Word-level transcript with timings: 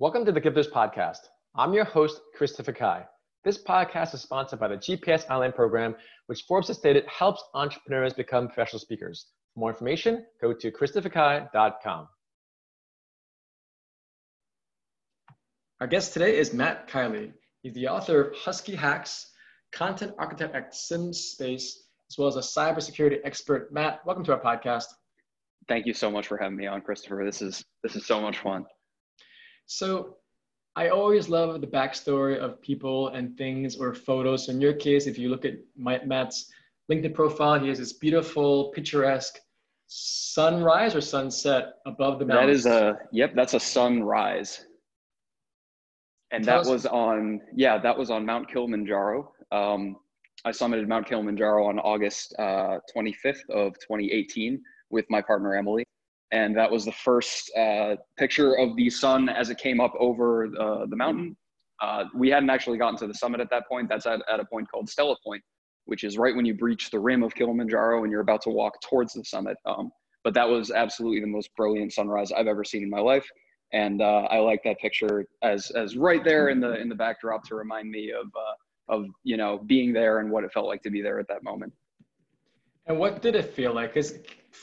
Welcome 0.00 0.24
to 0.24 0.32
the 0.32 0.40
Gifters 0.40 0.70
Podcast. 0.70 1.18
I'm 1.54 1.74
your 1.74 1.84
host, 1.84 2.22
Christopher 2.34 2.72
Kai. 2.72 3.04
This 3.44 3.62
podcast 3.62 4.14
is 4.14 4.22
sponsored 4.22 4.58
by 4.58 4.68
the 4.68 4.78
GPS 4.78 5.28
Online 5.28 5.52
Program, 5.52 5.94
which 6.24 6.44
Forbes 6.48 6.68
has 6.68 6.78
stated 6.78 7.04
helps 7.04 7.44
entrepreneurs 7.52 8.14
become 8.14 8.46
professional 8.46 8.80
speakers. 8.80 9.26
For 9.52 9.60
more 9.60 9.68
information, 9.68 10.24
go 10.40 10.54
to 10.54 10.72
christopherkai.com. 10.72 12.08
Our 15.82 15.86
guest 15.86 16.14
today 16.14 16.38
is 16.38 16.54
Matt 16.54 16.88
Kiely. 16.88 17.34
He's 17.62 17.74
the 17.74 17.88
author 17.88 18.22
of 18.22 18.36
Husky 18.36 18.74
Hacks, 18.74 19.30
content 19.70 20.14
architect 20.18 20.54
at 20.54 20.72
SimSpace, 20.72 21.74
as 22.10 22.16
well 22.16 22.28
as 22.28 22.36
a 22.36 22.40
cybersecurity 22.40 23.18
expert. 23.22 23.70
Matt, 23.70 24.00
welcome 24.06 24.24
to 24.24 24.32
our 24.32 24.40
podcast. 24.40 24.86
Thank 25.68 25.84
you 25.84 25.92
so 25.92 26.10
much 26.10 26.26
for 26.26 26.38
having 26.38 26.56
me 26.56 26.66
on, 26.66 26.80
Christopher. 26.80 27.22
This 27.22 27.42
is 27.42 27.62
this 27.82 27.96
is 27.96 28.06
so 28.06 28.18
much 28.18 28.38
fun. 28.38 28.64
So 29.70 30.16
I 30.74 30.88
always 30.88 31.28
love 31.28 31.60
the 31.60 31.66
backstory 31.66 32.36
of 32.36 32.60
people 32.60 33.08
and 33.08 33.38
things 33.38 33.76
or 33.76 33.94
photos. 33.94 34.46
So 34.46 34.52
in 34.52 34.60
your 34.60 34.72
case, 34.72 35.06
if 35.06 35.16
you 35.16 35.28
look 35.28 35.44
at 35.44 35.54
Matt's 35.76 36.50
LinkedIn 36.90 37.14
profile, 37.14 37.60
he 37.60 37.68
has 37.68 37.78
this 37.78 37.92
beautiful, 37.92 38.72
picturesque 38.74 39.38
sunrise 39.86 40.96
or 40.96 41.00
sunset 41.00 41.74
above 41.86 42.18
the 42.18 42.24
mountains. 42.24 42.64
That 42.64 42.70
is 42.70 42.82
a 42.82 42.98
yep. 43.12 43.34
That's 43.36 43.54
a 43.54 43.60
sunrise, 43.60 44.66
and 46.32 46.42
Tell 46.44 46.64
that 46.64 46.70
was 46.70 46.84
on 46.86 47.40
yeah. 47.54 47.78
That 47.78 47.96
was 47.96 48.10
on 48.10 48.26
Mount 48.26 48.50
Kilimanjaro. 48.50 49.32
Um, 49.52 49.96
I 50.44 50.50
summited 50.50 50.88
Mount 50.88 51.06
Kilimanjaro 51.08 51.68
on 51.68 51.78
August 51.78 52.34
uh, 52.40 52.78
25th 52.96 53.48
of 53.50 53.74
2018 53.74 54.60
with 54.90 55.06
my 55.10 55.22
partner 55.22 55.54
Emily 55.54 55.84
and 56.32 56.56
that 56.56 56.70
was 56.70 56.84
the 56.84 56.92
first 56.92 57.50
uh, 57.56 57.96
picture 58.18 58.54
of 58.56 58.76
the 58.76 58.88
sun 58.88 59.28
as 59.28 59.50
it 59.50 59.58
came 59.58 59.80
up 59.80 59.92
over 59.98 60.46
uh, 60.58 60.86
the 60.86 60.96
mountain. 60.96 61.36
Uh, 61.80 62.04
we 62.14 62.28
hadn't 62.28 62.50
actually 62.50 62.78
gotten 62.78 62.96
to 62.98 63.06
the 63.06 63.14
summit 63.14 63.40
at 63.40 63.50
that 63.50 63.66
point. 63.68 63.88
That's 63.88 64.06
at, 64.06 64.20
at 64.30 64.38
a 64.38 64.44
point 64.44 64.70
called 64.70 64.88
Stella 64.88 65.16
Point, 65.24 65.42
which 65.86 66.04
is 66.04 66.18
right 66.18 66.34
when 66.36 66.44
you 66.44 66.54
breach 66.54 66.90
the 66.90 67.00
rim 67.00 67.22
of 67.22 67.34
Kilimanjaro 67.34 68.02
and 68.02 68.12
you're 68.12 68.20
about 68.20 68.42
to 68.42 68.50
walk 68.50 68.80
towards 68.82 69.14
the 69.14 69.24
summit. 69.24 69.56
Um, 69.64 69.90
but 70.22 70.34
that 70.34 70.48
was 70.48 70.70
absolutely 70.70 71.20
the 71.20 71.26
most 71.26 71.50
brilliant 71.56 71.92
sunrise 71.92 72.30
I've 72.30 72.46
ever 72.46 72.64
seen 72.64 72.82
in 72.82 72.90
my 72.90 73.00
life, 73.00 73.26
and 73.72 74.02
uh, 74.02 74.28
I 74.30 74.38
like 74.38 74.60
that 74.64 74.78
picture 74.78 75.24
as 75.42 75.70
as 75.70 75.96
right 75.96 76.22
there 76.22 76.48
in 76.48 76.60
the 76.60 76.78
in 76.78 76.90
the 76.90 76.94
backdrop 76.94 77.42
to 77.48 77.54
remind 77.54 77.90
me 77.90 78.12
of 78.12 78.26
uh, 78.36 78.94
of 78.94 79.06
you 79.24 79.38
know 79.38 79.62
being 79.66 79.94
there 79.94 80.18
and 80.18 80.30
what 80.30 80.44
it 80.44 80.52
felt 80.52 80.66
like 80.66 80.82
to 80.82 80.90
be 80.90 81.00
there 81.00 81.18
at 81.18 81.28
that 81.28 81.42
moment. 81.42 81.72
And 82.86 82.98
what 82.98 83.22
did 83.22 83.34
it 83.34 83.54
feel 83.54 83.74
like? 83.74 83.94
Because 83.94 84.18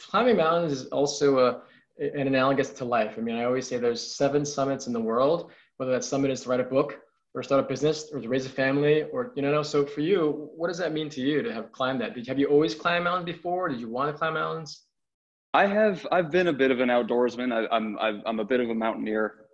climbing 0.10 0.38
mountains 0.38 0.73
is 0.73 0.88
also 0.88 1.40
a, 1.40 1.62
an 2.00 2.28
analogous 2.28 2.70
to 2.72 2.86
life. 2.86 3.16
I 3.18 3.22
mean, 3.22 3.36
I 3.36 3.46
always 3.46 3.68
say 3.68 3.78
there's 3.78 4.02
seven 4.02 4.46
summits 4.46 4.88
in 4.88 4.94
the 4.94 5.00
world, 5.00 5.52
whether 5.78 5.92
that 5.92 6.04
summit 6.04 6.32
is 6.32 6.42
to 6.42 6.50
write 6.50 6.60
a 6.60 6.64
book 6.64 7.00
or 7.34 7.44
start 7.44 7.64
a 7.64 7.68
business 7.68 8.10
or 8.12 8.20
to 8.20 8.28
raise 8.28 8.45
a 8.45 8.50
family 8.50 9.04
or, 9.14 9.32
you 9.36 9.42
know, 9.42 9.62
so 9.62 9.86
for 9.86 10.02
you, 10.02 10.50
what 10.56 10.68
does 10.68 10.78
that 10.80 10.94
mean 10.94 11.10
to 11.10 11.22
you 11.22 11.42
to 11.44 11.54
have 11.54 11.72
climbed 11.72 12.02
that? 12.02 12.16
Did, 12.16 12.28
have 12.28 12.40
you 12.40 12.48
always 12.48 12.73
climbed 12.73 13.04
mountains 13.04 13.26
before? 13.26 13.70
Did 13.70 13.80
you 13.80 13.90
want 13.90 14.12
to 14.12 14.18
climb 14.18 14.34
mountains? 14.34 14.84
I 15.54 15.66
have, 15.66 16.06
I've 16.12 16.32
been 16.32 16.48
a 16.48 16.54
bit 16.54 16.72
of 16.72 16.80
an 16.80 16.90
outdoorsman. 16.90 17.54
I, 17.54 17.76
am 17.76 17.98
I'm, 18.00 18.22
I'm 18.26 18.40
a 18.40 18.45
bit 18.45 18.60
of 18.60 18.70
a 18.70 18.76
mountaineer. 18.76 19.48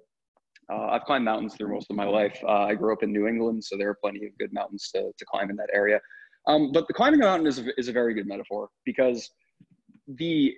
Uh, 0.71 0.87
I've 0.87 1.03
climbed 1.03 1.25
mountains 1.25 1.55
through 1.55 1.73
most 1.73 1.89
of 1.89 1.95
my 1.95 2.05
life. 2.05 2.37
Uh, 2.43 2.63
I 2.63 2.75
grew 2.75 2.93
up 2.93 3.03
in 3.03 3.11
New 3.11 3.27
England, 3.27 3.63
so 3.63 3.77
there 3.77 3.89
are 3.89 3.97
plenty 4.01 4.25
of 4.25 4.37
good 4.39 4.53
mountains 4.53 4.89
to, 4.95 5.11
to 5.17 5.25
climb 5.25 5.49
in 5.49 5.55
that 5.57 5.69
area. 5.73 5.99
Um, 6.47 6.71
but 6.71 6.87
the 6.87 6.93
climbing 6.93 7.21
a 7.21 7.25
mountain 7.25 7.47
is 7.47 7.59
a, 7.59 7.79
is 7.79 7.87
a 7.87 7.91
very 7.91 8.13
good 8.13 8.27
metaphor 8.27 8.69
because 8.85 9.29
the 10.07 10.53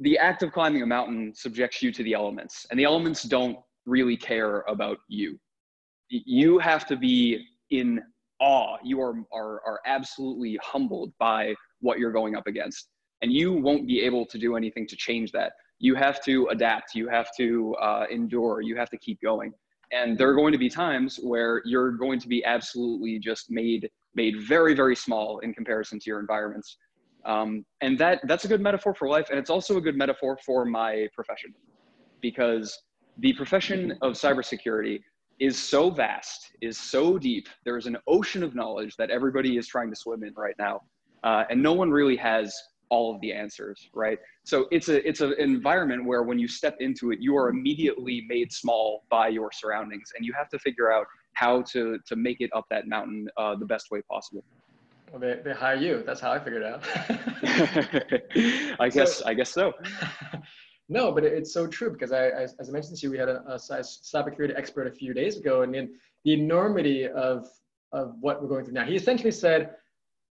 the 0.00 0.16
act 0.16 0.42
of 0.42 0.50
climbing 0.50 0.80
a 0.80 0.86
mountain 0.86 1.34
subjects 1.34 1.82
you 1.82 1.92
to 1.92 2.02
the 2.02 2.14
elements, 2.14 2.66
and 2.70 2.80
the 2.80 2.84
elements 2.84 3.22
don't 3.22 3.58
really 3.84 4.16
care 4.16 4.60
about 4.66 4.98
you. 5.08 5.38
You 6.08 6.58
have 6.58 6.86
to 6.86 6.96
be 6.96 7.44
in 7.70 8.02
awe. 8.40 8.78
You 8.82 9.00
are 9.02 9.14
are, 9.32 9.60
are 9.66 9.80
absolutely 9.86 10.58
humbled 10.62 11.12
by 11.18 11.54
what 11.80 11.98
you're 11.98 12.12
going 12.12 12.34
up 12.34 12.46
against, 12.46 12.88
and 13.20 13.30
you 13.32 13.52
won't 13.52 13.86
be 13.86 14.00
able 14.00 14.24
to 14.26 14.38
do 14.38 14.56
anything 14.56 14.86
to 14.86 14.96
change 14.96 15.32
that. 15.32 15.52
You 15.78 15.94
have 15.94 16.22
to 16.24 16.46
adapt. 16.48 16.94
You 16.94 17.08
have 17.08 17.28
to 17.38 17.74
uh, 17.74 18.04
endure. 18.10 18.62
You 18.62 18.76
have 18.76 18.90
to 18.90 18.98
keep 18.98 19.20
going. 19.20 19.52
And 19.92 20.16
there 20.16 20.28
are 20.28 20.34
going 20.34 20.52
to 20.52 20.58
be 20.58 20.68
times 20.68 21.18
where 21.22 21.62
you're 21.64 21.92
going 21.92 22.20
to 22.20 22.28
be 22.28 22.44
absolutely 22.44 23.18
just 23.18 23.50
made 23.50 23.90
made 24.14 24.34
very 24.46 24.74
very 24.74 24.96
small 24.96 25.38
in 25.40 25.54
comparison 25.54 25.98
to 25.98 26.04
your 26.06 26.20
environments. 26.20 26.76
Um, 27.24 27.64
and 27.82 27.98
that 27.98 28.20
that's 28.24 28.44
a 28.44 28.48
good 28.48 28.62
metaphor 28.62 28.94
for 28.94 29.08
life 29.08 29.28
and 29.30 29.38
it's 29.38 29.50
also 29.50 29.76
a 29.76 29.80
good 29.80 29.96
metaphor 29.96 30.38
for 30.44 30.64
my 30.64 31.08
profession. 31.14 31.54
Because 32.20 32.76
the 33.18 33.32
profession 33.34 33.98
of 34.02 34.14
cybersecurity 34.14 35.00
is 35.40 35.58
so 35.58 35.90
vast 35.90 36.52
is 36.60 36.78
so 36.78 37.18
deep 37.18 37.48
there's 37.64 37.86
an 37.86 37.96
ocean 38.06 38.42
of 38.42 38.54
knowledge 38.54 38.94
that 38.96 39.10
everybody 39.10 39.56
is 39.56 39.66
trying 39.66 39.90
to 39.90 39.96
swim 39.96 40.22
in 40.22 40.32
right 40.36 40.54
now 40.58 40.80
uh, 41.24 41.44
and 41.50 41.62
no 41.62 41.72
one 41.72 41.90
really 41.90 42.16
has 42.16 42.54
all 42.90 43.14
of 43.14 43.20
the 43.20 43.32
answers 43.32 43.88
right? 43.94 44.18
So 44.44 44.66
it's 44.70 44.88
a 44.88 45.06
it's 45.08 45.20
an 45.20 45.34
environment 45.38 46.04
where 46.04 46.22
when 46.22 46.38
you 46.38 46.48
step 46.48 46.76
into 46.80 47.10
it 47.12 47.20
you 47.20 47.36
are 47.36 47.48
immediately 47.48 48.24
made 48.28 48.52
small 48.52 49.04
by 49.10 49.28
your 49.28 49.50
surroundings 49.52 50.10
and 50.16 50.26
you 50.26 50.32
have 50.36 50.48
to 50.50 50.58
figure 50.58 50.92
out 50.92 51.06
how 51.34 51.62
to 51.72 51.98
to 52.06 52.16
make 52.16 52.40
it 52.40 52.50
up 52.54 52.64
that 52.70 52.86
mountain 52.86 53.28
uh, 53.36 53.56
the 53.56 53.66
best 53.66 53.90
way 53.90 54.02
possible. 54.10 54.44
Well, 55.10 55.20
they, 55.20 55.40
they 55.44 55.52
hire 55.52 55.76
you. 55.76 56.02
That's 56.06 56.20
how 56.20 56.30
I 56.30 56.38
figured 56.38 56.62
out. 56.62 56.84
I 58.80 58.88
guess 58.88 59.16
so, 59.18 59.26
I 59.26 59.34
guess 59.34 59.50
so. 59.52 59.72
no, 60.88 61.10
but 61.10 61.24
it's 61.24 61.52
so 61.52 61.66
true 61.66 61.90
because 61.90 62.12
I, 62.12 62.28
as, 62.28 62.54
as 62.60 62.68
I 62.68 62.72
mentioned 62.72 62.96
to 62.98 63.06
you, 63.06 63.10
we 63.10 63.18
had 63.18 63.28
a, 63.28 63.42
a 63.48 63.56
cybersecurity 63.56 64.56
expert 64.56 64.86
a 64.86 64.92
few 64.92 65.12
days 65.12 65.36
ago, 65.36 65.62
and 65.62 65.74
in 65.74 65.90
the 66.24 66.32
enormity 66.32 67.08
of 67.08 67.48
of 67.92 68.14
what 68.20 68.40
we're 68.40 68.48
going 68.48 68.64
through 68.64 68.74
now, 68.74 68.84
he 68.84 68.94
essentially 68.94 69.32
said, 69.32 69.74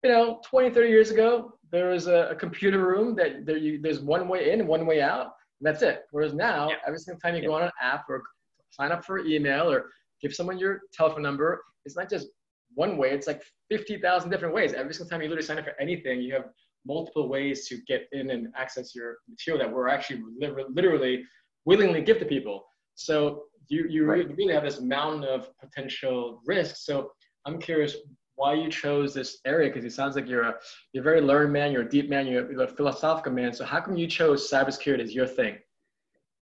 you 0.05 0.11
know, 0.11 0.41
20, 0.45 0.71
30 0.71 0.89
years 0.89 1.11
ago, 1.11 1.55
there 1.73 1.89
was 1.89 2.07
a, 2.07 2.29
a 2.31 2.35
computer 2.37 2.87
room 2.87 3.17
that 3.17 3.45
there 3.45 3.57
you, 3.57 3.81
there's 3.83 4.01
one 4.01 4.29
way 4.29 4.53
in 4.53 4.61
and 4.61 4.69
one 4.69 4.87
way 4.87 5.03
out, 5.03 5.33
and 5.61 5.67
that's 5.67 5.83
it. 5.83 6.03
Whereas 6.13 6.35
now, 6.35 6.69
yeah. 6.69 6.77
every 6.87 6.99
single 7.01 7.21
time 7.21 7.35
you 7.35 7.43
yeah. 7.43 7.49
go 7.49 7.55
on 7.55 7.65
an 7.65 7.71
app 7.83 8.05
or 8.09 8.23
sign 8.71 8.93
up 8.93 9.05
for 9.05 9.19
email 9.19 9.71
or 9.71 9.87
give 10.21 10.35
someone 10.35 10.59
your 10.59 10.81
telephone 10.93 11.23
number. 11.23 11.63
It's 11.85 11.97
not 11.97 12.11
just 12.11 12.29
one 12.75 12.97
way, 12.97 13.11
it's 13.11 13.27
like 13.27 13.43
50,000 13.71 14.31
different 14.31 14.55
ways. 14.55 14.73
Every 14.73 14.95
single 14.95 15.11
time 15.11 15.23
you 15.23 15.29
literally 15.29 15.47
sign 15.47 15.59
up 15.59 15.65
for 15.65 15.81
anything, 15.81 16.21
you 16.21 16.33
have 16.35 16.45
multiple 16.87 17.29
ways 17.29 17.67
to 17.69 17.79
get 17.87 18.09
in 18.13 18.31
and 18.31 18.49
access 18.57 18.95
your 18.95 19.19
material 19.29 19.65
that 19.65 19.73
we're 19.73 19.89
actually 19.89 20.23
literally 20.41 21.25
willingly 21.65 22.03
give 22.03 22.19
to 22.19 22.25
people. 22.25 22.65
So 22.95 23.45
you, 23.69 23.87
you 23.89 24.07
right. 24.07 24.37
really 24.37 24.55
have 24.55 24.65
this 24.65 24.81
mountain 24.81 25.25
of 25.25 25.49
potential 25.59 26.41
risks. 26.47 26.85
So 26.85 27.11
I'm 27.47 27.59
curious 27.59 27.97
why 28.37 28.55
you 28.55 28.71
chose 28.71 29.13
this 29.13 29.39
area 29.45 29.69
because 29.69 29.85
it 29.85 29.93
sounds 29.93 30.15
like 30.15 30.29
you're 30.29 30.45
a 30.45 30.55
you're 30.93 31.03
a 31.03 31.05
very 31.05 31.21
learned 31.21 31.53
man, 31.53 31.73
you're 31.73 31.83
a 31.83 31.89
deep 31.89 32.09
man, 32.09 32.27
you're 32.27 32.47
a, 32.47 32.53
you're 32.53 32.63
a 32.63 32.69
philosophical 32.69 33.33
man. 33.33 33.53
So 33.53 33.65
how 33.65 33.81
come 33.81 33.97
you 33.97 34.07
chose 34.07 34.49
cybersecurity 34.49 35.01
as 35.01 35.15
your 35.15 35.27
thing? 35.27 35.59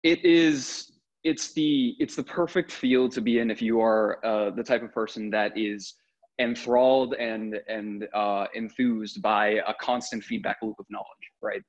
It 0.03 0.23
is 0.23 0.98
it's 1.23 1.53
the 1.53 1.95
it's 1.99 2.15
the 2.15 2.23
perfect 2.23 2.71
field 2.71 3.11
to 3.11 3.21
be 3.21 3.39
in 3.39 3.51
if 3.51 3.61
you 3.61 3.81
are 3.81 4.23
uh, 4.25 4.51
the 4.51 4.63
type 4.63 4.83
of 4.83 4.93
person 4.93 5.29
that 5.29 5.57
is 5.57 5.95
enthralled 6.39 7.13
and 7.15 7.59
and 7.67 8.07
uh, 8.13 8.45
enthused 8.55 9.21
by 9.21 9.61
a 9.67 9.73
constant 9.81 10.23
feedback 10.23 10.57
loop 10.61 10.75
of 10.79 10.85
knowledge, 10.89 11.05
right? 11.41 11.61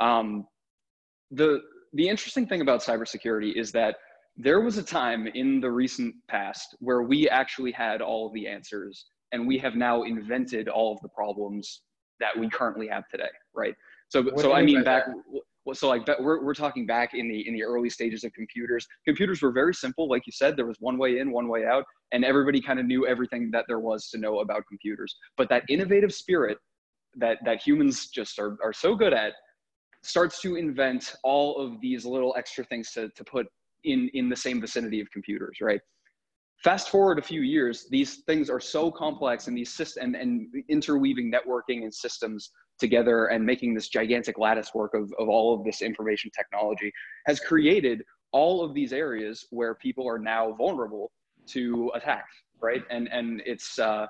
Um, 0.00 0.46
the 1.30 1.62
the 1.92 2.08
interesting 2.08 2.46
thing 2.46 2.60
about 2.60 2.80
cybersecurity 2.80 3.54
is 3.54 3.72
that 3.72 3.96
there 4.36 4.60
was 4.60 4.76
a 4.76 4.82
time 4.82 5.26
in 5.28 5.60
the 5.60 5.70
recent 5.70 6.14
past 6.28 6.76
where 6.80 7.02
we 7.02 7.28
actually 7.28 7.72
had 7.72 8.02
all 8.02 8.26
of 8.26 8.32
the 8.34 8.46
answers, 8.46 9.06
and 9.32 9.46
we 9.46 9.58
have 9.58 9.74
now 9.74 10.02
invented 10.02 10.68
all 10.68 10.92
of 10.94 11.00
the 11.00 11.08
problems 11.08 11.82
that 12.20 12.38
we 12.38 12.48
currently 12.48 12.88
have 12.88 13.08
today, 13.08 13.28
right? 13.54 13.74
So, 14.08 14.22
what 14.22 14.40
so 14.40 14.52
I 14.52 14.62
mean, 14.62 14.84
back. 14.84 15.06
That? 15.06 15.40
So 15.74 15.88
like 15.88 16.06
we're, 16.20 16.44
we're 16.44 16.54
talking 16.54 16.86
back 16.86 17.14
in 17.14 17.28
the 17.28 17.46
in 17.46 17.54
the 17.54 17.62
early 17.62 17.90
stages 17.90 18.24
of 18.24 18.32
computers. 18.32 18.86
Computers 19.04 19.42
were 19.42 19.50
very 19.50 19.74
simple 19.74 20.08
like 20.08 20.26
you 20.26 20.32
said 20.32 20.56
there 20.56 20.66
was 20.66 20.76
one 20.80 20.98
way 20.98 21.18
in 21.18 21.32
one 21.32 21.48
way 21.48 21.66
out 21.66 21.84
and 22.12 22.24
everybody 22.24 22.60
kind 22.60 22.78
of 22.78 22.86
knew 22.86 23.06
everything 23.06 23.50
that 23.50 23.64
there 23.66 23.80
was 23.80 24.08
to 24.10 24.18
know 24.18 24.40
about 24.40 24.64
computers. 24.68 25.16
But 25.36 25.48
that 25.48 25.64
innovative 25.68 26.12
spirit 26.12 26.58
that 27.16 27.38
that 27.44 27.62
humans 27.62 28.08
just 28.08 28.38
are, 28.38 28.56
are 28.62 28.72
so 28.72 28.94
good 28.94 29.12
at 29.12 29.32
starts 30.02 30.40
to 30.42 30.56
invent 30.56 31.14
all 31.24 31.56
of 31.56 31.80
these 31.80 32.04
little 32.04 32.34
extra 32.38 32.64
things 32.64 32.92
to, 32.92 33.08
to 33.10 33.24
put 33.24 33.46
in 33.84 34.08
in 34.14 34.28
the 34.28 34.36
same 34.36 34.60
vicinity 34.60 35.00
of 35.00 35.10
computers 35.10 35.58
right? 35.60 35.80
Fast 36.62 36.88
forward 36.88 37.18
a 37.18 37.22
few 37.22 37.42
years 37.42 37.86
these 37.90 38.22
things 38.26 38.48
are 38.50 38.60
so 38.60 38.90
complex 38.90 39.48
and 39.48 39.56
these 39.56 39.72
systems 39.72 40.04
and, 40.04 40.16
and 40.16 40.48
interweaving 40.68 41.32
networking 41.32 41.82
and 41.82 41.92
systems 41.92 42.50
together 42.78 43.26
and 43.26 43.44
making 43.44 43.74
this 43.74 43.88
gigantic 43.88 44.38
lattice 44.38 44.74
work 44.74 44.94
of, 44.94 45.12
of 45.18 45.28
all 45.28 45.54
of 45.54 45.64
this 45.64 45.82
information 45.82 46.30
technology 46.36 46.92
has 47.26 47.40
created 47.40 48.02
all 48.32 48.62
of 48.62 48.74
these 48.74 48.92
areas 48.92 49.46
where 49.50 49.74
people 49.74 50.08
are 50.08 50.18
now 50.18 50.52
vulnerable 50.52 51.10
to 51.46 51.90
attack 51.94 52.26
right 52.60 52.82
and 52.90 53.08
and 53.12 53.42
it's 53.46 53.78
uh, 53.78 54.06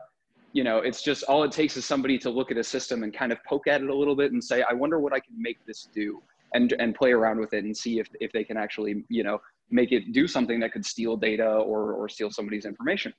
you 0.52 0.64
know 0.64 0.78
it's 0.78 1.02
just 1.02 1.22
all 1.24 1.44
it 1.44 1.52
takes 1.52 1.76
is 1.76 1.84
somebody 1.84 2.18
to 2.18 2.30
look 2.30 2.50
at 2.50 2.56
a 2.56 2.64
system 2.64 3.02
and 3.02 3.12
kind 3.12 3.32
of 3.32 3.38
poke 3.44 3.66
at 3.66 3.82
it 3.82 3.90
a 3.90 3.94
little 3.94 4.16
bit 4.16 4.32
and 4.32 4.42
say 4.42 4.64
i 4.70 4.72
wonder 4.72 4.98
what 4.98 5.12
i 5.12 5.20
can 5.20 5.34
make 5.36 5.58
this 5.66 5.88
do 5.94 6.22
and 6.54 6.72
and 6.78 6.94
play 6.94 7.12
around 7.12 7.38
with 7.38 7.52
it 7.52 7.64
and 7.64 7.76
see 7.76 7.98
if 7.98 8.08
if 8.20 8.32
they 8.32 8.42
can 8.42 8.56
actually 8.56 9.04
you 9.08 9.22
know 9.22 9.38
make 9.70 9.92
it 9.92 10.12
do 10.12 10.26
something 10.26 10.60
that 10.60 10.72
could 10.72 10.84
steal 10.84 11.16
data 11.16 11.46
or, 11.46 11.92
or 11.92 12.08
steal 12.08 12.30
somebody's 12.30 12.64
information. 12.64 13.12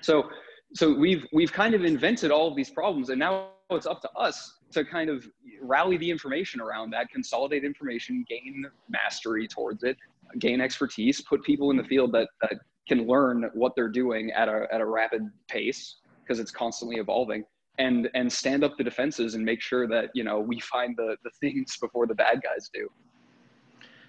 So, 0.00 0.28
so 0.74 0.94
we've, 0.94 1.26
we've 1.32 1.52
kind 1.52 1.74
of 1.74 1.84
invented 1.84 2.30
all 2.30 2.48
of 2.48 2.56
these 2.56 2.70
problems 2.70 3.10
and 3.10 3.18
now 3.18 3.48
it's 3.70 3.86
up 3.86 4.00
to 4.02 4.10
us 4.12 4.58
to 4.72 4.84
kind 4.84 5.10
of 5.10 5.26
rally 5.60 5.96
the 5.96 6.10
information 6.10 6.60
around 6.60 6.90
that, 6.90 7.08
consolidate 7.10 7.64
information, 7.64 8.24
gain 8.28 8.64
mastery 8.88 9.46
towards 9.46 9.82
it, 9.82 9.96
gain 10.38 10.60
expertise, 10.60 11.20
put 11.20 11.42
people 11.42 11.70
in 11.70 11.76
the 11.76 11.84
field 11.84 12.12
that, 12.12 12.28
that 12.40 12.54
can 12.88 13.06
learn 13.06 13.50
what 13.54 13.72
they're 13.76 13.88
doing 13.88 14.30
at 14.32 14.48
a, 14.48 14.66
at 14.72 14.80
a 14.80 14.86
rapid 14.86 15.22
pace 15.48 15.96
because 16.22 16.40
it's 16.40 16.50
constantly 16.50 16.96
evolving 16.96 17.44
and 17.78 18.08
and 18.14 18.30
stand 18.30 18.64
up 18.64 18.76
the 18.76 18.84
defenses 18.84 19.34
and 19.34 19.44
make 19.44 19.60
sure 19.60 19.88
that 19.88 20.10
you 20.14 20.24
know 20.24 20.38
we 20.40 20.60
find 20.60 20.94
the 20.96 21.16
the 21.24 21.30
things 21.40 21.76
before 21.78 22.06
the 22.06 22.14
bad 22.14 22.42
guys 22.42 22.70
do. 22.72 22.88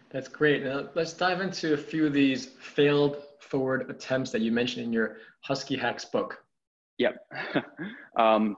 That's 0.10 0.28
great. 0.28 0.64
Now 0.64 0.90
let's 0.96 1.14
dive 1.14 1.42
into 1.42 1.74
a 1.74 1.78
few 1.78 2.06
of 2.06 2.14
these 2.14 2.48
failed 2.60 3.24
forward 3.40 3.90
attempts 3.90 4.32
that 4.32 4.42
you 4.42 4.52
mentioned 4.52 4.86
in 4.86 4.94
your 4.94 5.18
husky 5.42 5.78
hacks 5.78 6.06
book 6.06 6.44
yep 6.98 7.16
um, 8.20 8.56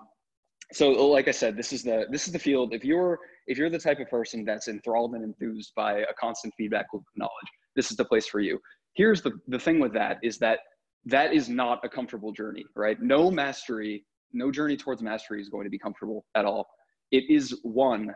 so 0.71 0.89
like 0.89 1.27
i 1.27 1.31
said 1.31 1.55
this 1.55 1.71
is 1.71 1.83
the 1.83 2.05
this 2.11 2.27
is 2.27 2.33
the 2.33 2.39
field 2.39 2.73
if 2.73 2.83
you're 2.83 3.19
if 3.47 3.57
you're 3.57 3.69
the 3.69 3.79
type 3.79 3.99
of 3.99 4.09
person 4.09 4.43
that's 4.43 4.67
enthralled 4.67 5.13
and 5.13 5.23
enthused 5.23 5.71
by 5.75 5.99
a 5.99 6.13
constant 6.19 6.53
feedback 6.57 6.87
loop 6.93 7.03
of 7.03 7.17
knowledge 7.17 7.49
this 7.75 7.91
is 7.91 7.97
the 7.97 8.05
place 8.05 8.25
for 8.25 8.39
you 8.39 8.59
here's 8.95 9.21
the 9.21 9.31
the 9.47 9.59
thing 9.59 9.79
with 9.79 9.93
that 9.93 10.17
is 10.23 10.37
that 10.39 10.59
that 11.05 11.33
is 11.33 11.49
not 11.49 11.79
a 11.83 11.89
comfortable 11.89 12.31
journey 12.31 12.65
right 12.75 13.01
no 13.01 13.29
mastery 13.29 14.03
no 14.35 14.51
journey 14.51 14.77
towards 14.77 15.01
mastery 15.01 15.41
is 15.41 15.49
going 15.49 15.63
to 15.63 15.69
be 15.69 15.79
comfortable 15.79 16.25
at 16.35 16.45
all. 16.45 16.67
It 17.11 17.23
is 17.29 17.59
won. 17.63 18.13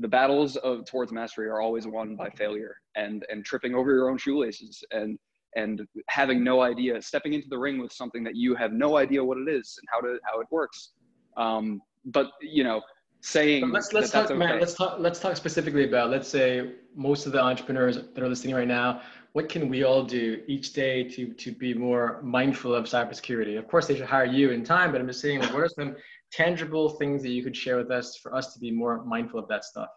The 0.00 0.08
battles 0.08 0.56
of 0.56 0.84
towards 0.84 1.12
mastery 1.12 1.46
are 1.46 1.60
always 1.60 1.86
won 1.86 2.16
by 2.16 2.28
failure 2.30 2.74
and 2.96 3.24
and 3.30 3.44
tripping 3.44 3.74
over 3.74 3.92
your 3.92 4.10
own 4.10 4.18
shoelaces 4.18 4.82
and 4.90 5.18
and 5.56 5.82
having 6.08 6.42
no 6.42 6.62
idea, 6.62 7.00
stepping 7.00 7.32
into 7.32 7.48
the 7.48 7.58
ring 7.58 7.78
with 7.78 7.92
something 7.92 8.24
that 8.24 8.36
you 8.36 8.54
have 8.54 8.72
no 8.72 8.96
idea 8.96 9.22
what 9.22 9.38
it 9.38 9.48
is 9.48 9.78
and 9.80 9.88
how 9.92 10.00
to 10.00 10.18
how 10.24 10.40
it 10.40 10.46
works. 10.50 10.90
Um, 11.36 11.80
but 12.06 12.30
you 12.40 12.64
know, 12.64 12.82
saying 13.20 13.70
let's 13.70 13.92
let's 13.92 14.10
that 14.10 14.22
talk, 14.22 14.30
okay. 14.30 14.38
man. 14.38 14.60
Let's 14.60 14.74
talk. 14.74 14.96
Let's 14.98 15.20
talk 15.20 15.36
specifically 15.36 15.84
about. 15.84 16.10
Let's 16.10 16.28
say 16.28 16.72
most 16.94 17.26
of 17.26 17.32
the 17.32 17.40
entrepreneurs 17.40 17.96
that 17.96 18.22
are 18.22 18.28
listening 18.28 18.54
right 18.54 18.68
now 18.68 19.02
what 19.34 19.48
can 19.48 19.68
we 19.68 19.82
all 19.82 20.04
do 20.04 20.42
each 20.46 20.72
day 20.72 21.02
to 21.02 21.34
to 21.34 21.50
be 21.50 21.74
more 21.74 22.20
mindful 22.22 22.72
of 22.72 22.84
cybersecurity? 22.84 23.58
Of 23.58 23.66
course, 23.66 23.88
they 23.88 23.96
should 23.96 24.06
hire 24.06 24.24
you 24.24 24.52
in 24.52 24.64
time, 24.64 24.92
but 24.92 25.00
I'm 25.00 25.08
just 25.08 25.20
saying, 25.20 25.40
what 25.40 25.56
are 25.56 25.68
some 25.68 25.96
tangible 26.30 26.90
things 26.90 27.20
that 27.22 27.30
you 27.30 27.42
could 27.42 27.56
share 27.56 27.76
with 27.76 27.90
us 27.90 28.16
for 28.16 28.32
us 28.34 28.54
to 28.54 28.60
be 28.60 28.70
more 28.70 29.04
mindful 29.04 29.40
of 29.40 29.48
that 29.48 29.64
stuff? 29.64 29.88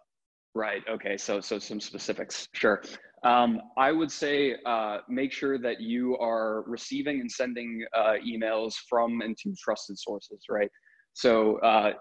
Right. 0.55 0.81
Okay. 0.89 1.17
So 1.17 1.39
so 1.39 1.59
some 1.59 1.79
specifics. 1.79 2.47
Sure. 2.53 2.81
Um, 3.23 3.61
I 3.77 3.91
would 3.91 4.11
say 4.11 4.55
uh, 4.65 4.99
make 5.09 5.31
sure 5.31 5.57
that 5.57 5.81
you 5.81 6.17
are 6.17 6.63
receiving 6.67 7.19
and 7.19 7.31
sending 7.31 7.83
uh, 7.95 8.13
emails 8.25 8.73
from 8.87 9.21
and 9.21 9.35
to 9.39 9.55
trusted 9.63 9.97
sources. 9.97 10.43
Right. 10.49 10.69
So 11.13 11.57
uh, 11.61 11.93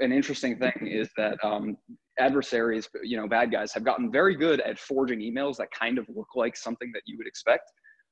an 0.00 0.10
interesting 0.10 0.58
thing 0.58 0.88
is 0.90 1.08
that 1.16 1.36
um, 1.44 1.76
adversaries, 2.18 2.88
you 3.04 3.16
know, 3.16 3.28
bad 3.28 3.52
guys 3.52 3.72
have 3.72 3.84
gotten 3.84 4.10
very 4.10 4.34
good 4.34 4.60
at 4.62 4.80
forging 4.80 5.20
emails 5.20 5.56
that 5.58 5.68
kind 5.70 5.96
of 5.96 6.06
look 6.08 6.26
like 6.34 6.56
something 6.56 6.90
that 6.92 7.02
you 7.06 7.16
would 7.18 7.28
expect. 7.28 7.70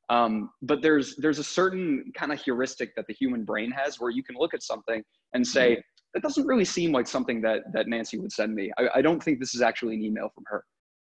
Um, 0.08 0.50
but 0.62 0.82
there's 0.82 1.16
there's 1.16 1.40
a 1.40 1.44
certain 1.44 2.12
kind 2.16 2.32
of 2.32 2.40
heuristic 2.40 2.94
that 2.94 3.06
the 3.08 3.14
human 3.14 3.44
brain 3.44 3.72
has 3.72 3.98
where 3.98 4.10
you 4.10 4.22
can 4.22 4.36
look 4.38 4.54
at 4.54 4.62
something 4.62 5.02
and 5.32 5.44
say 5.44 5.72
mm-hmm. 5.72 5.80
that 6.14 6.22
doesn't 6.22 6.46
really 6.46 6.64
seem 6.64 6.92
like 6.92 7.08
something 7.08 7.40
that 7.40 7.62
that 7.72 7.88
Nancy 7.88 8.16
would 8.16 8.30
send 8.30 8.54
me. 8.54 8.70
I, 8.78 8.88
I 8.96 9.02
don't 9.02 9.20
think 9.20 9.40
this 9.40 9.52
is 9.52 9.62
actually 9.62 9.96
an 9.96 10.04
email 10.04 10.28
from 10.32 10.44
her. 10.46 10.62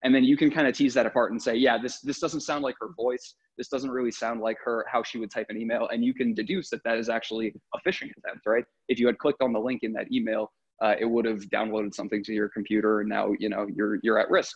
And 0.05 0.15
then 0.15 0.23
you 0.23 0.37
can 0.37 0.49
kind 0.49 0.67
of 0.67 0.77
tease 0.77 0.93
that 0.93 1.05
apart 1.05 1.31
and 1.31 1.41
say, 1.41 1.55
yeah, 1.55 1.77
this 1.77 1.99
this 1.99 2.19
doesn't 2.19 2.41
sound 2.41 2.63
like 2.63 2.75
her 2.79 2.89
voice. 2.95 3.33
This 3.57 3.67
doesn't 3.67 3.89
really 3.89 4.11
sound 4.11 4.39
like 4.39 4.57
her 4.63 4.85
how 4.89 5.01
she 5.03 5.17
would 5.17 5.31
type 5.31 5.47
an 5.49 5.57
email. 5.57 5.89
And 5.91 6.05
you 6.05 6.13
can 6.13 6.33
deduce 6.33 6.69
that 6.69 6.83
that 6.83 6.97
is 6.97 7.09
actually 7.09 7.53
a 7.73 7.79
phishing 7.89 8.11
attempt, 8.17 8.45
right? 8.45 8.63
If 8.87 8.99
you 8.99 9.07
had 9.07 9.17
clicked 9.17 9.41
on 9.41 9.51
the 9.51 9.59
link 9.59 9.81
in 9.83 9.91
that 9.93 10.11
email, 10.11 10.51
uh, 10.81 10.95
it 10.99 11.05
would 11.05 11.25
have 11.25 11.41
downloaded 11.45 11.93
something 11.93 12.23
to 12.23 12.33
your 12.33 12.49
computer 12.49 12.99
and 13.01 13.09
now 13.09 13.33
you 13.39 13.49
know 13.49 13.67
you're 13.73 13.99
you're 14.03 14.19
at 14.19 14.29
risk 14.29 14.55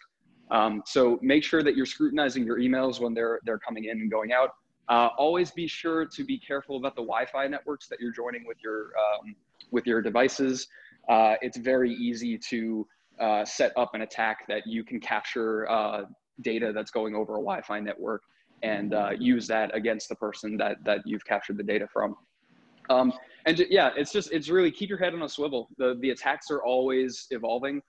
um, 0.51 0.81
so 0.85 1.19
make 1.21 1.43
sure 1.43 1.63
that 1.63 1.75
you're 1.75 1.85
scrutinizing 1.85 2.43
your 2.45 2.57
emails 2.57 2.99
when 2.99 3.13
they're 3.13 3.39
they're 3.45 3.59
coming 3.59 3.85
in 3.85 3.99
and 4.01 4.11
going 4.11 4.31
out 4.31 4.49
uh, 4.89 5.09
always 5.17 5.51
be 5.51 5.67
sure 5.67 6.05
to 6.05 6.23
be 6.23 6.37
careful 6.37 6.77
about 6.77 6.95
the 6.95 7.01
wi-fi 7.01 7.47
networks 7.47 7.87
that 7.87 7.99
you're 7.99 8.11
joining 8.11 8.45
with 8.45 8.57
your 8.63 8.91
um, 8.97 9.35
with 9.71 9.85
your 9.85 10.01
devices 10.01 10.67
uh, 11.07 11.35
it's 11.41 11.57
very 11.57 11.93
easy 11.93 12.37
to 12.37 12.85
uh, 13.19 13.45
set 13.45 13.71
up 13.77 13.93
an 13.93 14.01
attack 14.01 14.47
that 14.47 14.63
you 14.65 14.83
can 14.83 14.99
capture 14.99 15.69
uh, 15.69 16.03
data 16.41 16.71
that's 16.73 16.91
going 16.91 17.15
over 17.15 17.33
a 17.33 17.39
wi-fi 17.39 17.79
network 17.79 18.21
and 18.61 18.93
uh, 18.93 19.11
use 19.17 19.47
that 19.47 19.73
against 19.75 20.09
the 20.09 20.15
person 20.15 20.57
that 20.57 20.77
that 20.83 20.99
you've 21.05 21.25
captured 21.25 21.57
the 21.57 21.63
data 21.63 21.87
from 21.91 22.15
um, 22.89 23.13
and 23.45 23.65
yeah, 23.69 23.91
it's 23.95 24.11
just 24.11 24.31
it's 24.31 24.49
really 24.49 24.71
keep 24.71 24.89
your 24.89 24.97
head 24.97 25.13
on 25.13 25.21
a 25.21 25.29
swivel. 25.29 25.69
The 25.77 25.97
the 26.01 26.09
attacks 26.09 26.51
are 26.51 26.63
always 26.63 27.27
evolving. 27.31 27.81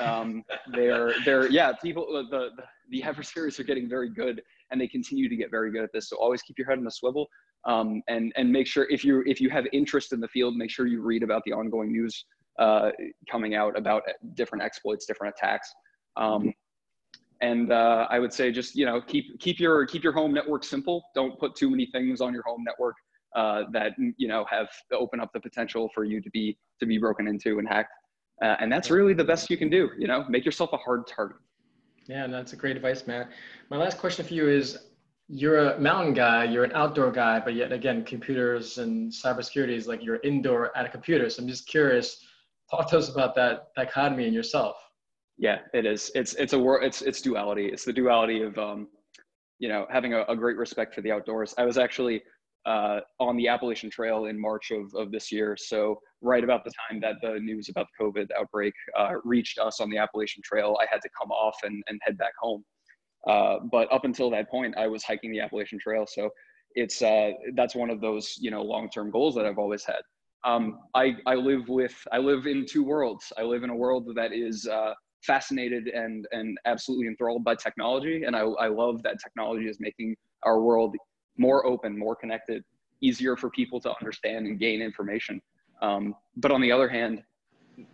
Um, 0.00 0.42
they're 0.72 1.14
they're 1.24 1.50
yeah, 1.50 1.72
people 1.82 2.06
the, 2.30 2.36
the 2.36 2.62
the 2.90 3.02
adversaries 3.02 3.60
are 3.60 3.64
getting 3.64 3.88
very 3.88 4.10
good, 4.10 4.42
and 4.70 4.80
they 4.80 4.88
continue 4.88 5.28
to 5.28 5.36
get 5.36 5.50
very 5.50 5.70
good 5.70 5.82
at 5.82 5.90
this. 5.92 6.08
So 6.08 6.16
always 6.16 6.42
keep 6.42 6.58
your 6.58 6.68
head 6.68 6.78
on 6.78 6.86
a 6.86 6.90
swivel, 6.90 7.28
um, 7.66 8.02
and 8.08 8.32
and 8.36 8.50
make 8.50 8.66
sure 8.66 8.86
if 8.90 9.04
you 9.04 9.22
if 9.26 9.40
you 9.40 9.50
have 9.50 9.66
interest 9.72 10.12
in 10.12 10.20
the 10.20 10.28
field, 10.28 10.56
make 10.56 10.70
sure 10.70 10.86
you 10.86 11.02
read 11.02 11.22
about 11.22 11.42
the 11.44 11.52
ongoing 11.52 11.92
news 11.92 12.24
uh, 12.58 12.90
coming 13.30 13.54
out 13.54 13.76
about 13.78 14.02
different 14.34 14.64
exploits, 14.64 15.06
different 15.06 15.34
attacks. 15.36 15.72
Um, 16.16 16.52
and 17.40 17.70
uh, 17.70 18.06
I 18.08 18.18
would 18.18 18.32
say 18.32 18.50
just 18.50 18.74
you 18.74 18.86
know 18.86 19.00
keep 19.00 19.38
keep 19.40 19.60
your 19.60 19.84
keep 19.86 20.02
your 20.02 20.12
home 20.12 20.32
network 20.32 20.64
simple. 20.64 21.04
Don't 21.14 21.38
put 21.38 21.54
too 21.54 21.70
many 21.70 21.86
things 21.86 22.20
on 22.20 22.32
your 22.32 22.42
home 22.44 22.64
network 22.64 22.96
uh, 23.34 23.64
that 23.72 23.92
you 24.16 24.28
know 24.28 24.46
have 24.50 24.68
open 24.92 25.20
up 25.20 25.32
the 25.32 25.40
potential 25.40 25.90
for 25.94 26.04
you 26.04 26.20
to 26.20 26.30
be 26.30 26.56
to 26.80 26.86
be 26.86 26.98
broken 26.98 27.28
into 27.28 27.58
and 27.58 27.68
hacked. 27.68 27.92
Uh, 28.42 28.56
and 28.60 28.70
that's 28.70 28.90
really 28.90 29.14
the 29.14 29.24
best 29.24 29.48
you 29.48 29.56
can 29.56 29.70
do. 29.70 29.90
You 29.98 30.06
know, 30.06 30.24
make 30.28 30.44
yourself 30.44 30.70
a 30.72 30.76
hard 30.76 31.06
target. 31.06 31.38
Yeah, 32.06 32.26
that's 32.26 32.52
a 32.52 32.56
great 32.56 32.76
advice, 32.76 33.06
Matt. 33.06 33.30
My 33.70 33.76
last 33.76 33.98
question 33.98 34.24
for 34.24 34.34
you 34.34 34.48
is: 34.48 34.78
You're 35.28 35.70
a 35.70 35.80
mountain 35.80 36.14
guy, 36.14 36.44
you're 36.44 36.64
an 36.64 36.72
outdoor 36.72 37.10
guy, 37.10 37.40
but 37.40 37.54
yet 37.54 37.72
again, 37.72 38.04
computers 38.04 38.78
and 38.78 39.10
cybersecurity 39.12 39.76
is 39.76 39.86
like 39.86 40.02
you're 40.02 40.20
indoor 40.22 40.76
at 40.76 40.86
a 40.86 40.88
computer. 40.88 41.28
So 41.28 41.42
I'm 41.42 41.48
just 41.48 41.66
curious. 41.66 42.24
Talk 42.70 42.88
to 42.90 42.98
us 42.98 43.08
about 43.08 43.34
that 43.36 43.68
dichotomy 43.76 44.26
in 44.26 44.34
yourself. 44.34 44.76
Yeah, 45.38 45.58
it 45.74 45.86
is. 45.86 46.10
It's 46.14 46.34
it's 46.34 46.52
a 46.52 46.58
world. 46.58 46.84
It's 46.84 47.02
it's 47.02 47.20
duality. 47.20 47.66
It's 47.66 47.84
the 47.84 47.92
duality 47.92 48.42
of 48.42 48.58
um, 48.58 48.88
you 49.58 49.68
know, 49.68 49.86
having 49.90 50.14
a, 50.14 50.24
a 50.28 50.36
great 50.36 50.56
respect 50.56 50.94
for 50.94 51.00
the 51.00 51.12
outdoors. 51.12 51.54
I 51.58 51.64
was 51.64 51.78
actually 51.78 52.22
uh, 52.66 53.00
on 53.20 53.36
the 53.36 53.48
Appalachian 53.48 53.90
Trail 53.90 54.26
in 54.26 54.38
March 54.38 54.70
of, 54.70 54.92
of 54.94 55.12
this 55.12 55.30
year. 55.30 55.56
So 55.58 56.00
right 56.20 56.42
about 56.42 56.64
the 56.64 56.72
time 56.88 57.00
that 57.00 57.16
the 57.22 57.38
news 57.38 57.68
about 57.68 57.86
the 57.98 58.04
COVID 58.04 58.28
outbreak 58.38 58.74
uh, 58.98 59.14
reached 59.24 59.58
us 59.58 59.80
on 59.80 59.88
the 59.88 59.98
Appalachian 59.98 60.42
Trail, 60.44 60.76
I 60.80 60.86
had 60.90 61.00
to 61.02 61.08
come 61.18 61.30
off 61.30 61.56
and, 61.62 61.82
and 61.86 62.00
head 62.02 62.18
back 62.18 62.32
home. 62.40 62.64
Uh, 63.26 63.58
but 63.70 63.90
up 63.92 64.04
until 64.04 64.30
that 64.30 64.50
point, 64.50 64.76
I 64.76 64.88
was 64.88 65.04
hiking 65.04 65.30
the 65.30 65.40
Appalachian 65.40 65.78
Trail. 65.78 66.06
So 66.06 66.30
it's 66.74 67.02
uh, 67.02 67.30
that's 67.54 67.74
one 67.74 67.90
of 67.90 68.00
those 68.00 68.36
you 68.38 68.50
know 68.50 68.62
long-term 68.62 69.10
goals 69.10 69.34
that 69.36 69.46
I've 69.46 69.58
always 69.58 69.84
had. 69.84 70.00
Um, 70.46 70.78
I, 70.94 71.16
I 71.26 71.34
live 71.34 71.68
with 71.68 71.94
I 72.12 72.18
live 72.18 72.46
in 72.46 72.64
two 72.64 72.84
worlds. 72.84 73.32
I 73.36 73.42
live 73.42 73.64
in 73.64 73.70
a 73.70 73.74
world 73.74 74.08
that 74.14 74.32
is 74.32 74.66
uh, 74.68 74.94
fascinated 75.22 75.88
and 75.88 76.26
and 76.30 76.56
absolutely 76.64 77.08
enthralled 77.08 77.42
by 77.42 77.56
technology, 77.56 78.22
and 78.24 78.36
I, 78.36 78.42
I 78.42 78.68
love 78.68 79.02
that 79.02 79.16
technology 79.20 79.68
is 79.68 79.78
making 79.80 80.16
our 80.44 80.60
world 80.60 80.94
more 81.36 81.66
open, 81.66 81.98
more 81.98 82.14
connected, 82.14 82.62
easier 83.00 83.36
for 83.36 83.50
people 83.50 83.80
to 83.80 83.92
understand 84.00 84.46
and 84.46 84.58
gain 84.58 84.80
information. 84.80 85.42
Um, 85.82 86.14
but 86.36 86.52
on 86.52 86.60
the 86.60 86.70
other 86.70 86.88
hand, 86.88 87.22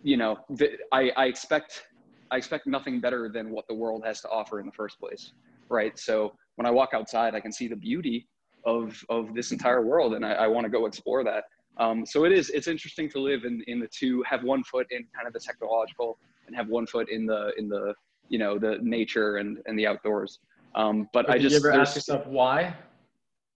you 0.03 0.15
know, 0.15 0.37
the, 0.49 0.77
I, 0.91 1.11
I 1.17 1.25
expect 1.25 1.83
I 2.31 2.37
expect 2.37 2.67
nothing 2.67 2.99
better 2.99 3.29
than 3.29 3.49
what 3.49 3.67
the 3.67 3.73
world 3.73 4.03
has 4.05 4.21
to 4.21 4.29
offer 4.29 4.59
in 4.59 4.67
the 4.67 4.71
first 4.71 4.99
place, 4.99 5.33
right? 5.69 5.97
So 5.97 6.35
when 6.55 6.67
I 6.67 6.71
walk 6.71 6.91
outside, 6.93 7.33
I 7.33 7.39
can 7.39 7.51
see 7.51 7.67
the 7.67 7.75
beauty 7.75 8.27
of 8.63 9.03
of 9.09 9.33
this 9.33 9.51
entire 9.51 9.85
world, 9.85 10.13
and 10.13 10.25
I, 10.25 10.33
I 10.33 10.47
want 10.47 10.65
to 10.65 10.69
go 10.69 10.85
explore 10.85 11.23
that. 11.23 11.45
Um, 11.77 12.05
so 12.05 12.25
it 12.25 12.31
is 12.31 12.49
it's 12.51 12.67
interesting 12.67 13.09
to 13.09 13.19
live 13.19 13.45
in 13.45 13.63
in 13.67 13.79
the 13.79 13.87
two, 13.87 14.23
have 14.29 14.43
one 14.43 14.63
foot 14.63 14.87
in 14.91 15.05
kind 15.15 15.27
of 15.27 15.33
the 15.33 15.39
technological, 15.39 16.17
and 16.47 16.55
have 16.55 16.67
one 16.67 16.85
foot 16.85 17.09
in 17.09 17.25
the 17.25 17.51
in 17.57 17.67
the 17.67 17.93
you 18.29 18.37
know 18.37 18.59
the 18.59 18.77
nature 18.81 19.37
and 19.37 19.57
and 19.65 19.77
the 19.77 19.87
outdoors. 19.87 20.39
Um, 20.75 21.07
but, 21.13 21.27
but 21.27 21.35
I 21.35 21.39
just 21.39 21.53
you 21.53 21.69
ever 21.69 21.79
ask 21.79 21.95
yourself 21.95 22.25
why? 22.27 22.75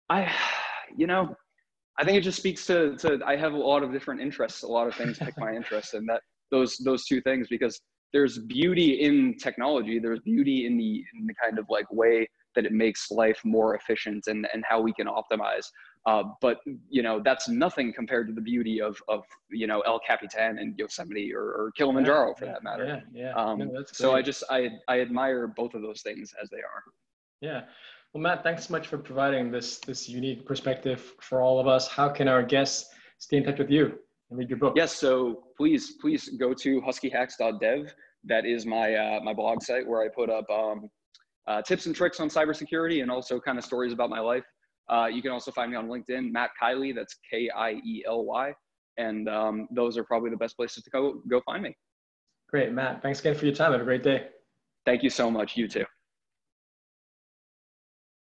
I, 0.09 0.33
you 0.97 1.07
know, 1.07 1.35
I 1.99 2.05
think 2.05 2.19
it 2.19 2.21
just 2.21 2.39
speaks 2.39 2.67
to, 2.67 2.97
to 2.99 3.21
I 3.27 3.37
have 3.37 3.55
a 3.55 3.59
lot 3.59 3.83
of 3.83 3.93
different 3.93 4.21
interests, 4.21 4.63
a 4.63 4.69
lot 4.69 4.87
of 4.87 4.95
things 4.95 5.19
pick 5.19 5.37
my 5.39 5.53
interest, 5.57 5.95
and 5.95 6.09
that 6.09 6.21
those 6.51 6.77
those 6.79 7.05
two 7.07 7.21
things 7.21 7.49
because 7.49 7.81
there's 8.13 8.39
beauty 8.39 9.03
in 9.03 9.37
technology, 9.37 9.99
there's 9.99 10.21
beauty 10.21 10.67
in 10.67 10.77
the 10.77 11.05
in 11.19 11.27
the 11.27 11.35
kind 11.35 11.59
of 11.59 11.67
like 11.69 11.91
way 11.93 12.29
that 12.57 12.67
it 12.67 12.73
makes 12.73 13.11
life 13.11 13.41
more 13.45 13.77
efficient 13.77 14.27
and 14.27 14.49
and 14.53 14.65
how 14.69 14.81
we 14.81 14.93
can 14.93 15.07
optimize. 15.07 15.71
Uh, 16.07 16.23
but 16.41 16.59
you 16.89 17.03
know 17.03 17.21
that's 17.25 17.49
nothing 17.49 17.93
compared 17.93 18.27
to 18.27 18.33
the 18.33 18.41
beauty 18.41 18.81
of 18.81 19.01
of 19.09 19.25
you 19.51 19.67
know 19.67 19.81
El 19.83 20.01
Capitan 20.01 20.59
and 20.59 20.77
Yosemite 20.79 21.33
or, 21.35 21.43
or 21.43 21.73
Kilimanjaro 21.77 22.29
yeah, 22.29 22.35
for 22.35 22.45
yeah, 22.47 22.53
that 22.53 22.63
matter. 22.65 23.03
Yeah, 23.13 23.23
yeah. 23.25 23.33
Um, 23.35 23.59
no, 23.59 23.85
so 23.93 24.15
I 24.15 24.23
just 24.23 24.43
I 24.51 24.71
I 24.89 25.01
admire 25.01 25.47
both 25.47 25.75
of 25.75 25.83
those 25.83 26.03
things 26.03 26.35
as 26.43 26.51
they 26.51 26.59
are. 26.59 26.83
Yeah. 27.41 27.63
Well, 28.13 28.23
Matt, 28.23 28.43
thanks 28.43 28.69
so 28.69 28.73
much 28.73 28.87
for 28.87 28.99
providing 28.99 29.51
this 29.51 29.79
this 29.79 30.09
unique 30.09 30.47
perspective 30.47 31.15
for 31.21 31.43
all 31.43 31.61
of 31.61 31.67
us. 31.67 31.89
How 31.89 32.09
can 32.09 32.29
our 32.29 32.43
guests 32.43 32.95
stay 33.19 33.39
in 33.39 33.45
touch 33.45 33.59
with 33.59 33.71
you 33.71 33.99
and 34.31 34.39
read 34.39 34.49
your 34.49 34.59
book? 34.59 34.75
Yes, 34.77 34.93
so 34.93 35.45
please, 35.57 35.93
please 36.01 36.29
go 36.39 36.55
to 36.55 36.81
huskyhacks.dev. 36.81 37.95
That 38.25 38.47
is 38.47 38.65
my 38.65 38.95
uh, 38.95 39.21
my 39.23 39.35
blog 39.35 39.63
site 39.63 39.87
where 39.87 40.03
I 40.03 40.09
put 40.09 40.31
up 40.31 40.49
um, 40.51 40.89
uh, 41.47 41.63
tips 41.63 41.87
and 41.87 41.95
tricks 41.95 42.21
on 42.21 42.29
cybersecurity 42.29 43.03
and 43.03 43.11
also 43.11 43.41
kind 43.41 43.59
of 43.59 43.65
stories 43.65 43.93
about 43.93 44.11
my 44.11 44.21
life. 44.21 44.45
Uh, 44.89 45.07
you 45.07 45.23
can 45.23 45.33
also 45.33 45.51
find 45.51 45.71
me 45.71 45.77
on 45.77 45.89
LinkedIn, 45.89 46.31
Matt 46.31 46.51
Kiely. 46.63 46.95
That's 46.95 47.17
K 47.31 47.51
I 47.55 47.73
E 47.85 48.05
L 48.07 48.25
Y, 48.25 48.53
and 48.99 49.29
um, 49.29 49.69
those 49.71 49.99
are 49.99 50.05
probably 50.05 50.31
the 50.31 50.37
best 50.37 50.57
places 50.57 50.83
to 50.85 50.91
go 50.91 51.21
go 51.29 51.41
find 51.45 51.63
me. 51.63 51.77
Great, 52.49 52.73
Matt. 52.73 53.03
Thanks 53.03 53.21
again 53.21 53.35
for 53.35 53.45
your 53.45 53.55
time. 53.55 53.73
Have 53.73 53.81
a 53.81 53.85
great 53.85 54.05
day. 54.05 54.29
Thank 54.85 55.03
you 55.03 55.11
so 55.11 55.31
much. 55.31 55.57
You 55.57 55.67
too. 55.67 55.85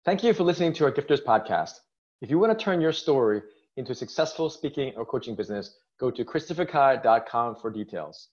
Thank 0.06 0.24
you 0.24 0.34
for 0.34 0.44
listening 0.44 0.74
to 0.74 0.86
our 0.86 0.92
Gifters 0.92 1.24
podcast. 1.24 1.74
If 2.22 2.30
you 2.30 2.38
want 2.38 2.58
to 2.58 2.64
turn 2.64 2.82
your 2.82 2.92
story 2.92 3.42
into 3.78 3.94
a 3.94 3.96
successful 3.96 4.50
speaking 4.50 4.94
or 4.96 5.06
coaching 5.06 5.36
business, 5.36 5.78
go 6.00 6.12
to 6.12 6.24
christopherkai.com 6.24 7.56
for 7.56 7.72
details. 7.72 8.30